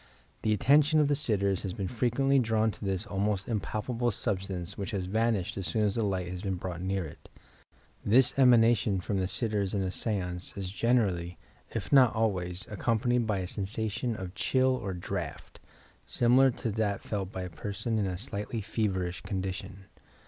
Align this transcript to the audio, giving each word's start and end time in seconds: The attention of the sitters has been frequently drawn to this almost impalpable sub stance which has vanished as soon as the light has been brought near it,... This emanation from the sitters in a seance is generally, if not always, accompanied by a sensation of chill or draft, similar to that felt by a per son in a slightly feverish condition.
The 0.41 0.51
attention 0.51 0.99
of 0.99 1.09
the 1.09 1.13
sitters 1.13 1.61
has 1.61 1.75
been 1.75 1.87
frequently 1.87 2.39
drawn 2.39 2.71
to 2.71 2.83
this 2.83 3.05
almost 3.05 3.47
impalpable 3.47 4.09
sub 4.09 4.41
stance 4.41 4.75
which 4.75 4.89
has 4.97 5.05
vanished 5.05 5.57
as 5.57 5.67
soon 5.67 5.83
as 5.83 5.93
the 5.93 6.03
light 6.03 6.27
has 6.29 6.41
been 6.41 6.55
brought 6.55 6.81
near 6.81 7.05
it,... 7.05 7.29
This 8.03 8.33
emanation 8.35 8.99
from 8.99 9.19
the 9.19 9.27
sitters 9.27 9.75
in 9.75 9.83
a 9.83 9.91
seance 9.91 10.57
is 10.57 10.71
generally, 10.71 11.37
if 11.69 11.93
not 11.93 12.15
always, 12.15 12.65
accompanied 12.71 13.27
by 13.27 13.41
a 13.41 13.47
sensation 13.47 14.15
of 14.15 14.33
chill 14.33 14.75
or 14.75 14.95
draft, 14.95 15.59
similar 16.07 16.49
to 16.49 16.71
that 16.71 17.03
felt 17.03 17.31
by 17.31 17.43
a 17.43 17.49
per 17.51 17.71
son 17.71 17.99
in 17.99 18.07
a 18.07 18.17
slightly 18.17 18.59
feverish 18.59 19.21
condition. 19.21 19.85